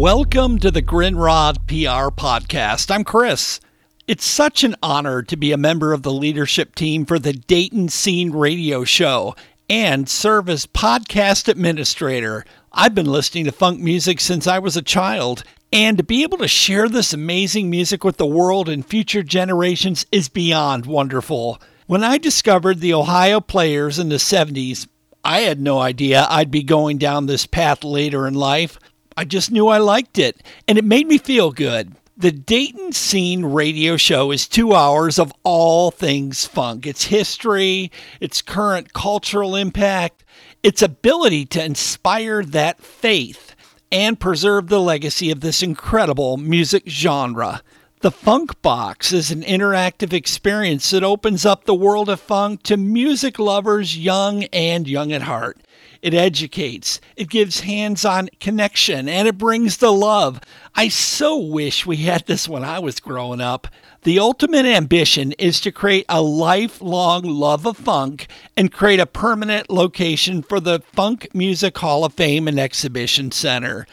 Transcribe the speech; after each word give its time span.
Welcome 0.00 0.58
to 0.60 0.70
the 0.70 0.80
Grindrod 0.80 1.66
PR 1.66 2.08
podcast. 2.08 2.90
I'm 2.90 3.04
Chris. 3.04 3.60
It's 4.08 4.24
such 4.24 4.64
an 4.64 4.74
honor 4.82 5.20
to 5.24 5.36
be 5.36 5.52
a 5.52 5.58
member 5.58 5.92
of 5.92 6.04
the 6.04 6.10
leadership 6.10 6.74
team 6.74 7.04
for 7.04 7.18
the 7.18 7.34
Dayton 7.34 7.90
Scene 7.90 8.30
Radio 8.30 8.82
Show 8.82 9.36
and 9.68 10.08
serve 10.08 10.48
as 10.48 10.64
podcast 10.64 11.48
administrator. 11.48 12.46
I've 12.72 12.94
been 12.94 13.12
listening 13.12 13.44
to 13.44 13.52
funk 13.52 13.78
music 13.80 14.20
since 14.20 14.46
I 14.46 14.58
was 14.58 14.74
a 14.74 14.80
child, 14.80 15.44
and 15.70 15.98
to 15.98 16.02
be 16.02 16.22
able 16.22 16.38
to 16.38 16.48
share 16.48 16.88
this 16.88 17.12
amazing 17.12 17.68
music 17.68 18.02
with 18.02 18.16
the 18.16 18.24
world 18.24 18.70
and 18.70 18.86
future 18.86 19.22
generations 19.22 20.06
is 20.10 20.30
beyond 20.30 20.86
wonderful. 20.86 21.60
When 21.88 22.02
I 22.02 22.16
discovered 22.16 22.80
the 22.80 22.94
Ohio 22.94 23.38
players 23.38 23.98
in 23.98 24.08
the 24.08 24.16
70s, 24.16 24.88
I 25.22 25.40
had 25.40 25.60
no 25.60 25.78
idea 25.78 26.26
I'd 26.30 26.50
be 26.50 26.62
going 26.62 26.96
down 26.96 27.26
this 27.26 27.44
path 27.44 27.84
later 27.84 28.26
in 28.26 28.32
life. 28.32 28.78
I 29.16 29.24
just 29.24 29.50
knew 29.50 29.68
I 29.68 29.78
liked 29.78 30.18
it, 30.18 30.42
and 30.68 30.78
it 30.78 30.84
made 30.84 31.06
me 31.06 31.18
feel 31.18 31.50
good. 31.50 31.94
The 32.16 32.32
Dayton 32.32 32.92
Scene 32.92 33.46
radio 33.46 33.96
show 33.96 34.30
is 34.30 34.46
two 34.46 34.74
hours 34.74 35.18
of 35.18 35.32
all 35.42 35.90
things 35.90 36.46
funk 36.46 36.86
its 36.86 37.04
history, 37.04 37.90
its 38.20 38.42
current 38.42 38.92
cultural 38.92 39.56
impact, 39.56 40.22
its 40.62 40.82
ability 40.82 41.46
to 41.46 41.64
inspire 41.64 42.44
that 42.44 42.82
faith, 42.82 43.54
and 43.90 44.20
preserve 44.20 44.68
the 44.68 44.80
legacy 44.80 45.30
of 45.30 45.40
this 45.40 45.62
incredible 45.62 46.36
music 46.36 46.84
genre. 46.86 47.62
The 48.02 48.10
Funk 48.10 48.62
Box 48.62 49.12
is 49.12 49.30
an 49.30 49.42
interactive 49.42 50.14
experience 50.14 50.88
that 50.88 51.04
opens 51.04 51.44
up 51.44 51.64
the 51.64 51.74
world 51.74 52.08
of 52.08 52.18
funk 52.18 52.62
to 52.62 52.78
music 52.78 53.38
lovers 53.38 53.94
young 53.94 54.44
and 54.44 54.88
young 54.88 55.12
at 55.12 55.20
heart. 55.20 55.58
It 56.00 56.14
educates, 56.14 56.98
it 57.14 57.28
gives 57.28 57.60
hands 57.60 58.06
on 58.06 58.30
connection, 58.40 59.06
and 59.06 59.28
it 59.28 59.36
brings 59.36 59.76
the 59.76 59.92
love. 59.92 60.40
I 60.74 60.88
so 60.88 61.36
wish 61.36 61.84
we 61.84 61.98
had 61.98 62.24
this 62.24 62.48
when 62.48 62.64
I 62.64 62.78
was 62.78 63.00
growing 63.00 63.42
up. 63.42 63.68
The 64.04 64.18
ultimate 64.18 64.64
ambition 64.64 65.32
is 65.32 65.60
to 65.60 65.70
create 65.70 66.06
a 66.08 66.22
lifelong 66.22 67.24
love 67.24 67.66
of 67.66 67.76
funk 67.76 68.28
and 68.56 68.72
create 68.72 69.00
a 69.00 69.04
permanent 69.04 69.68
location 69.68 70.40
for 70.40 70.58
the 70.58 70.80
Funk 70.94 71.28
Music 71.34 71.76
Hall 71.76 72.06
of 72.06 72.14
Fame 72.14 72.48
and 72.48 72.58
Exhibition 72.58 73.30
Center. 73.30 73.86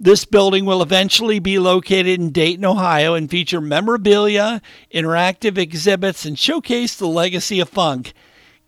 This 0.00 0.24
building 0.24 0.64
will 0.64 0.80
eventually 0.80 1.40
be 1.40 1.58
located 1.58 2.20
in 2.20 2.30
Dayton, 2.30 2.64
Ohio, 2.64 3.14
and 3.14 3.28
feature 3.28 3.60
memorabilia, 3.60 4.62
interactive 4.94 5.58
exhibits, 5.58 6.24
and 6.24 6.38
showcase 6.38 6.94
the 6.94 7.08
legacy 7.08 7.58
of 7.58 7.68
funk. 7.68 8.12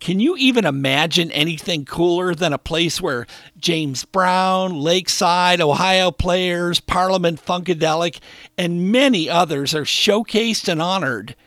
Can 0.01 0.19
you 0.19 0.35
even 0.35 0.65
imagine 0.65 1.31
anything 1.31 1.85
cooler 1.85 2.35
than 2.35 2.51
a 2.51 2.57
place 2.57 2.99
where 2.99 3.27
James 3.57 4.03
Brown, 4.03 4.77
Lakeside, 4.77 5.61
Ohio 5.61 6.11
Players, 6.11 6.81
Parliament 6.81 7.39
Funkadelic, 7.41 8.19
and 8.57 8.91
many 8.91 9.29
others 9.29 9.73
are 9.73 9.83
showcased 9.83 10.67
and 10.67 10.81
honored? 10.81 11.37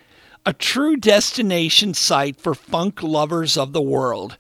A 0.47 0.55
true 0.55 0.97
destination 0.97 1.93
site 1.93 2.41
for 2.41 2.55
funk 2.55 3.03
lovers 3.03 3.59
of 3.59 3.75
the 3.75 3.83
world. 3.83 4.39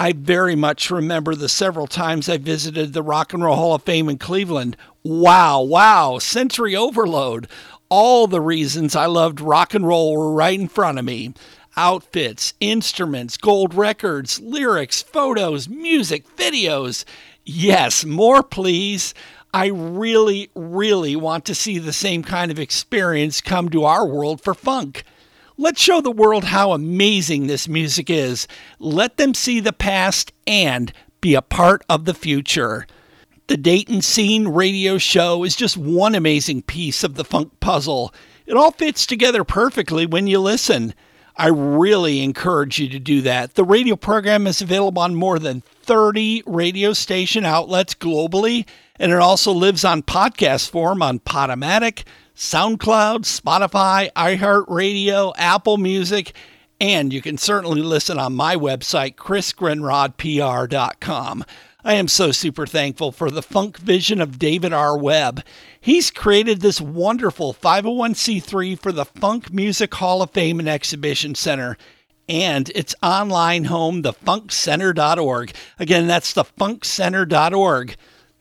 I 0.00 0.12
very 0.12 0.54
much 0.54 0.92
remember 0.92 1.34
the 1.34 1.48
several 1.48 1.88
times 1.88 2.28
I 2.28 2.38
visited 2.38 2.92
the 2.92 3.02
Rock 3.02 3.32
and 3.32 3.42
Roll 3.42 3.56
Hall 3.56 3.74
of 3.74 3.82
Fame 3.82 4.08
in 4.08 4.16
Cleveland. 4.16 4.76
Wow, 5.02 5.60
wow, 5.62 6.18
sensory 6.20 6.76
overload. 6.76 7.48
All 7.88 8.28
the 8.28 8.40
reasons 8.40 8.94
I 8.94 9.06
loved 9.06 9.40
rock 9.40 9.74
and 9.74 9.84
roll 9.84 10.12
were 10.16 10.32
right 10.32 10.58
in 10.58 10.68
front 10.68 11.00
of 11.00 11.04
me 11.04 11.34
outfits, 11.76 12.54
instruments, 12.60 13.36
gold 13.36 13.74
records, 13.74 14.38
lyrics, 14.40 15.02
photos, 15.02 15.68
music, 15.68 16.24
videos. 16.36 17.04
Yes, 17.44 18.04
more 18.04 18.44
please. 18.44 19.14
I 19.52 19.66
really, 19.66 20.48
really 20.54 21.16
want 21.16 21.44
to 21.46 21.56
see 21.56 21.78
the 21.78 21.92
same 21.92 22.22
kind 22.22 22.52
of 22.52 22.58
experience 22.60 23.40
come 23.40 23.68
to 23.70 23.84
our 23.84 24.06
world 24.06 24.40
for 24.42 24.54
funk. 24.54 25.02
Let's 25.60 25.82
show 25.82 26.00
the 26.00 26.12
world 26.12 26.44
how 26.44 26.70
amazing 26.70 27.48
this 27.48 27.66
music 27.66 28.08
is. 28.08 28.46
Let 28.78 29.16
them 29.16 29.34
see 29.34 29.58
the 29.58 29.72
past 29.72 30.32
and 30.46 30.92
be 31.20 31.34
a 31.34 31.42
part 31.42 31.82
of 31.88 32.04
the 32.04 32.14
future. 32.14 32.86
The 33.48 33.56
Dayton 33.56 34.02
Scene 34.02 34.46
radio 34.46 34.98
show 34.98 35.42
is 35.42 35.56
just 35.56 35.76
one 35.76 36.14
amazing 36.14 36.62
piece 36.62 37.02
of 37.02 37.16
the 37.16 37.24
funk 37.24 37.58
puzzle. 37.58 38.14
It 38.46 38.56
all 38.56 38.70
fits 38.70 39.04
together 39.04 39.42
perfectly 39.42 40.06
when 40.06 40.28
you 40.28 40.38
listen. 40.38 40.94
I 41.38 41.48
really 41.48 42.22
encourage 42.24 42.80
you 42.80 42.88
to 42.88 42.98
do 42.98 43.20
that. 43.22 43.54
The 43.54 43.62
radio 43.62 43.94
program 43.94 44.48
is 44.48 44.60
available 44.60 45.00
on 45.00 45.14
more 45.14 45.38
than 45.38 45.62
30 45.82 46.42
radio 46.46 46.92
station 46.92 47.44
outlets 47.44 47.94
globally, 47.94 48.66
and 48.98 49.12
it 49.12 49.18
also 49.18 49.52
lives 49.52 49.84
on 49.84 50.02
podcast 50.02 50.70
form 50.70 51.00
on 51.00 51.20
Podomatic, 51.20 52.02
SoundCloud, 52.34 53.20
Spotify, 53.20 54.10
iHeartRadio, 54.14 55.32
Apple 55.38 55.76
Music, 55.76 56.34
and 56.80 57.12
you 57.12 57.22
can 57.22 57.38
certainly 57.38 57.82
listen 57.82 58.18
on 58.18 58.34
my 58.34 58.56
website, 58.56 59.14
chrisgrindrodpr.com. 59.14 61.44
I 61.84 61.94
am 61.94 62.08
so 62.08 62.32
super 62.32 62.66
thankful 62.66 63.12
for 63.12 63.30
the 63.30 63.40
funk 63.40 63.78
vision 63.78 64.20
of 64.20 64.36
David 64.36 64.72
R. 64.72 64.98
Webb. 64.98 65.44
He's 65.80 66.10
created 66.10 66.60
this 66.60 66.80
wonderful 66.80 67.54
501c3 67.54 68.76
for 68.76 68.90
the 68.90 69.04
Funk 69.04 69.52
Music 69.52 69.94
Hall 69.94 70.20
of 70.20 70.32
Fame 70.32 70.58
and 70.58 70.68
Exhibition 70.68 71.36
Center 71.36 71.78
and 72.28 72.68
its 72.70 72.96
online 73.00 73.66
home, 73.66 74.02
thefunkcenter.org. 74.02 75.54
Again, 75.78 76.08
that's 76.08 76.34
thefunkcenter.org. 76.34 77.96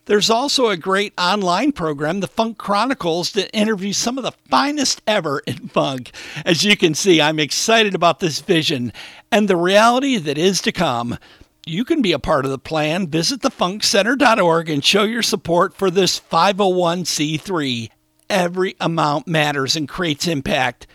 There's 0.06 0.30
also 0.32 0.70
a 0.70 0.78
great 0.78 1.14
online 1.16 1.74
program, 1.74 2.22
The 2.22 2.28
Funk 2.28 2.58
Chronicles, 2.58 3.34
that 3.34 3.56
interviews 3.56 3.98
some 3.98 4.18
of 4.18 4.24
the 4.24 4.32
finest 4.50 5.04
ever 5.06 5.40
in 5.46 5.68
funk. 5.68 6.10
As 6.44 6.64
you 6.64 6.76
can 6.76 6.96
see, 6.96 7.22
I'm 7.22 7.40
excited 7.40 7.94
about 7.94 8.20
this 8.20 8.40
vision 8.40 8.94
and 9.32 9.48
the 9.48 9.58
reality 9.58 10.18
that 10.18 10.40
is 10.40 10.60
to 10.62 10.72
come. 10.72 11.20
You 11.68 11.84
can 11.84 12.02
be 12.02 12.14
a 12.14 12.20
part 12.20 12.46
of 12.46 12.52
the 12.52 12.58
plan. 12.58 13.08
Visit 13.08 13.42
thefunkcenter.org 13.42 14.70
and 14.70 14.84
show 14.84 15.04
your 15.04 15.22
support 15.22 15.74
for 15.74 15.92
this 15.92 16.18
501c3. 16.18 17.90
Every 18.30 18.76
amount 18.80 19.28
matters 19.28 19.76
and 19.76 19.88
creates 19.90 20.28
impact. 20.28 20.88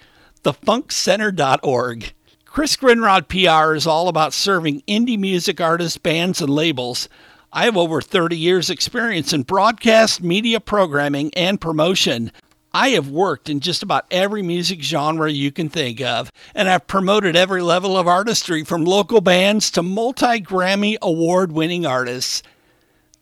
Thefunkcenter.org. 0.45 2.15
Chris 2.47 2.77
Grindrod 2.77 3.29
PR 3.29 3.75
is 3.75 3.87
all 3.87 4.09
about 4.09 4.33
serving 4.33 4.81
indie 4.89 5.19
music 5.19 5.61
artists, 5.61 5.99
bands, 5.99 6.41
and 6.41 6.49
labels. 6.49 7.07
I 7.53 7.67
have 7.67 7.77
over 7.77 8.01
30 8.01 8.39
years' 8.39 8.71
experience 8.71 9.35
in 9.35 9.43
broadcast, 9.43 10.23
media 10.23 10.59
programming, 10.59 11.35
and 11.35 11.61
promotion. 11.61 12.33
I 12.75 12.91
have 12.91 13.09
worked 13.09 13.51
in 13.51 13.61
just 13.61 13.83
about 13.83 14.07
every 14.11 14.43
music 14.43 14.83
genre 14.83 15.31
you 15.31 15.53
can 15.53 15.69
think 15.69 16.01
of, 16.01 16.33
and 16.55 16.69
I've 16.69 16.87
promoted 16.87 17.37
every 17.37 17.61
level 17.61 17.99
of 17.99 18.09
artistry 18.09 18.65
from 18.65 18.85
local 18.85 19.21
bands 19.21 19.71
to 19.73 19.83
multi 19.83 20.41
Grammy 20.41 20.97
award 21.03 21.53
winning 21.53 21.85
artists. 21.85 22.43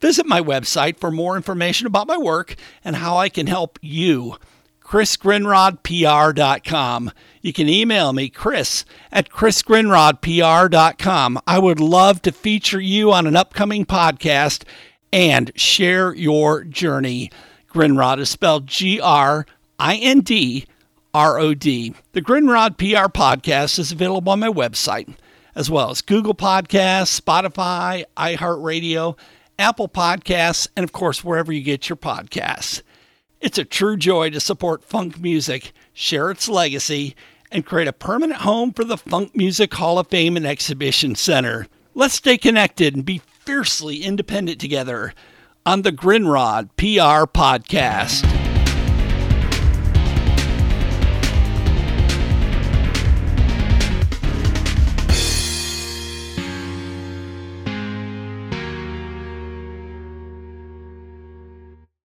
Visit 0.00 0.26
my 0.26 0.40
website 0.40 0.98
for 0.98 1.10
more 1.10 1.34
information 1.36 1.86
about 1.86 2.06
my 2.06 2.16
work 2.16 2.54
and 2.84 2.96
how 2.96 3.16
I 3.16 3.28
can 3.28 3.48
help 3.48 3.78
you. 3.82 4.36
ChrisGrindrodPR.com. 4.84 7.12
You 7.42 7.52
can 7.52 7.68
email 7.68 8.12
me, 8.12 8.28
Chris 8.28 8.84
at 9.12 9.30
ChrisGrindrodPR.com. 9.30 11.40
I 11.46 11.58
would 11.58 11.80
love 11.80 12.22
to 12.22 12.32
feature 12.32 12.80
you 12.80 13.12
on 13.12 13.26
an 13.26 13.36
upcoming 13.36 13.84
podcast 13.86 14.64
and 15.12 15.52
share 15.54 16.14
your 16.14 16.64
journey. 16.64 17.30
Grindrod 17.70 18.18
is 18.18 18.28
spelled 18.28 18.66
G 18.66 19.00
R 19.00 19.46
I 19.78 19.96
N 19.96 20.20
D 20.20 20.66
R 21.14 21.38
O 21.38 21.54
D. 21.54 21.94
The 22.12 22.20
Grindrod 22.20 22.76
PR 22.78 23.08
podcast 23.08 23.78
is 23.78 23.92
available 23.92 24.32
on 24.32 24.40
my 24.40 24.48
website, 24.48 25.14
as 25.54 25.70
well 25.70 25.90
as 25.90 26.02
Google 26.02 26.34
Podcasts, 26.34 27.20
Spotify, 27.20 28.04
iHeartRadio, 28.16 29.16
Apple 29.56 29.88
Podcasts, 29.88 30.66
and 30.76 30.82
of 30.82 30.90
course, 30.90 31.22
wherever 31.22 31.52
you 31.52 31.62
get 31.62 31.88
your 31.88 31.96
podcasts. 31.96 32.82
It's 33.40 33.58
a 33.58 33.64
true 33.64 33.96
joy 33.96 34.30
to 34.30 34.40
support 34.40 34.84
funk 34.84 35.20
music, 35.20 35.72
share 35.92 36.32
its 36.32 36.48
legacy, 36.48 37.14
and 37.52 37.64
create 37.64 37.88
a 37.88 37.92
permanent 37.92 38.40
home 38.40 38.72
for 38.72 38.84
the 38.84 38.98
Funk 38.98 39.36
Music 39.36 39.72
Hall 39.74 39.98
of 39.98 40.08
Fame 40.08 40.36
and 40.36 40.46
Exhibition 40.46 41.14
Center. 41.14 41.68
Let's 41.94 42.14
stay 42.14 42.36
connected 42.36 42.96
and 42.96 43.04
be 43.04 43.22
fiercely 43.44 44.02
independent 44.02 44.60
together 44.60 45.14
on 45.66 45.82
the 45.82 45.92
Grindrod 45.92 46.70
PR 46.76 47.26
Podcast. 47.30 48.39